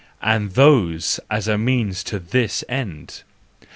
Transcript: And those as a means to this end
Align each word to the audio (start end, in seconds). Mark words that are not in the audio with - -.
And 0.23 0.53
those 0.53 1.19
as 1.29 1.47
a 1.47 1.59
means 1.59 2.03
to 2.05 2.17
this 2.17 2.63
end 2.67 3.21